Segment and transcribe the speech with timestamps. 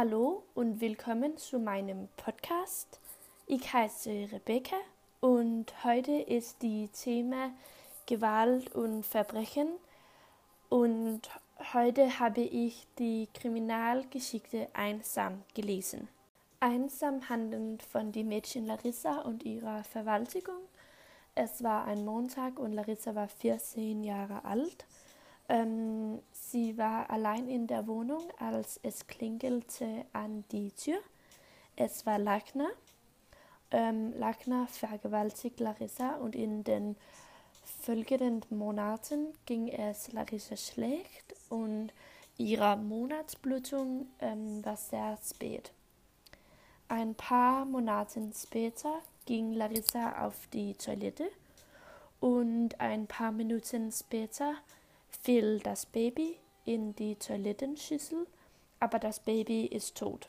[0.00, 3.00] Hallo und willkommen zu meinem Podcast.
[3.48, 4.76] Ich heiße Rebecca
[5.18, 7.50] und heute ist die Thema
[8.06, 9.66] Gewalt und Verbrechen
[10.68, 11.22] und
[11.72, 16.06] heute habe ich die Kriminalgeschichte Einsam gelesen.
[16.60, 20.62] Einsam handelt von die Mädchen Larissa und ihrer Verwaltigung.
[21.34, 24.86] Es war ein Montag und Larissa war 14 Jahre alt.
[25.48, 30.98] Ähm, sie war allein in der Wohnung, als es klingelte an die Tür.
[31.76, 32.68] Es war Lachner.
[33.70, 36.96] Ähm, Lachner vergewaltigt Larissa und in den
[37.82, 41.92] folgenden Monaten ging es Larissa schlecht und
[42.38, 45.72] ihre Monatsblutung ähm, war sehr spät.
[46.88, 51.30] Ein paar Monate später ging Larissa auf die Toilette
[52.20, 54.54] und ein paar Minuten später
[55.10, 58.26] fiel das Baby in die Toilettenschüssel,
[58.80, 60.28] aber das Baby ist tot.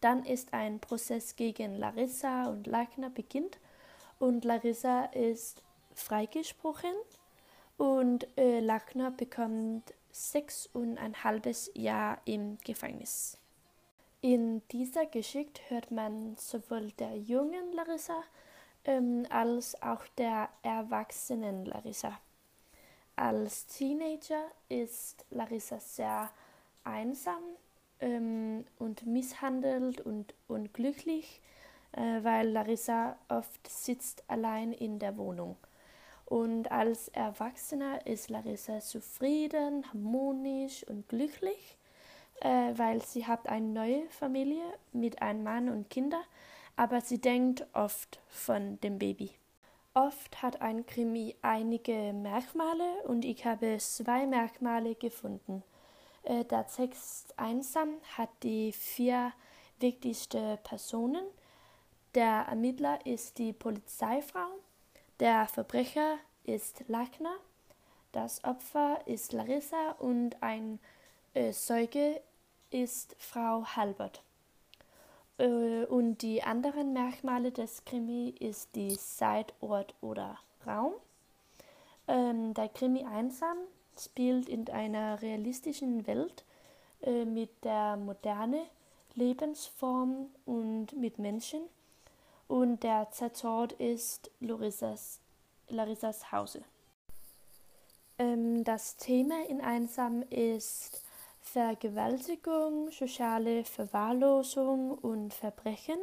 [0.00, 3.58] Dann ist ein Prozess gegen Larissa und Lachner beginnt
[4.18, 5.62] und Larissa ist
[5.94, 6.94] freigesprochen
[7.76, 13.38] und äh, Lachner bekommt sechs und ein halbes Jahr im Gefängnis.
[14.20, 18.22] In dieser Geschichte hört man sowohl der jungen Larissa
[18.84, 22.18] ähm, als auch der erwachsenen Larissa.
[23.18, 26.30] Als Teenager ist Larissa sehr
[26.84, 27.42] einsam
[27.98, 31.40] ähm, und misshandelt und unglücklich,
[31.90, 35.56] äh, weil Larissa oft sitzt allein in der Wohnung.
[36.26, 41.76] Und als Erwachsener ist Larissa zufrieden, harmonisch und glücklich,
[42.40, 46.22] äh, weil sie hat eine neue Familie mit einem Mann und Kindern,
[46.76, 49.32] aber sie denkt oft von dem Baby.
[49.98, 55.64] Oft hat ein Krimi einige Merkmale und ich habe zwei Merkmale gefunden.
[56.22, 59.32] Äh, der Text einsam hat die vier
[59.80, 61.24] wichtigsten Personen.
[62.14, 64.60] Der Ermittler ist die Polizeifrau,
[65.18, 67.34] der Verbrecher ist Lachner,
[68.12, 70.78] das Opfer ist Larissa und ein
[71.34, 72.20] äh, Zeuge
[72.70, 74.22] ist Frau Halbert.
[75.38, 80.92] Äh, und die anderen Merkmale des Krimi ist die Zeit, Ort oder Raum.
[82.06, 83.56] Ähm, der Krimi einsam
[83.98, 86.44] spielt in einer realistischen Welt
[87.02, 88.62] äh, mit der moderne
[89.14, 91.60] Lebensform und mit Menschen.
[92.46, 95.20] Und der Tatort ist Larissas,
[95.68, 96.62] Larissas Hause.
[98.18, 101.02] Ähm, das Thema in Einsam ist
[101.52, 105.98] Vergewaltigung, soziale Verwahrlosung und Verbrechen.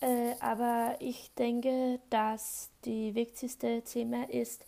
[0.00, 4.64] Äh, aber ich denke, dass die wichtigste Thema ist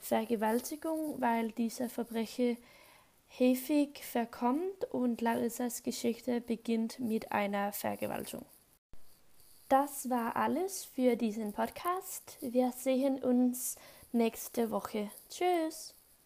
[0.00, 2.56] Vergewaltigung, weil dieser Verbrechen
[3.38, 8.46] häufig verkommt und Larissas Geschichte beginnt mit einer Vergewaltigung.
[9.68, 12.38] Das war alles für diesen Podcast.
[12.40, 13.76] Wir sehen uns
[14.12, 15.10] nächste Woche.
[15.28, 15.94] Tschüss.